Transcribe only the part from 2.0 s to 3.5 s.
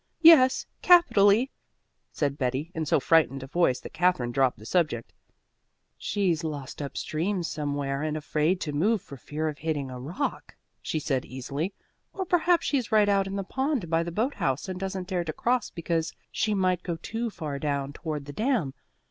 said Betty in so frightened a